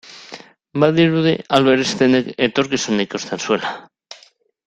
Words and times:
Badirudi 0.83 1.33
Albert 1.57 1.83
Einsteinek 1.83 2.33
etorkizuna 2.47 3.07
ikusten 3.09 3.45
zuela. 3.49 3.77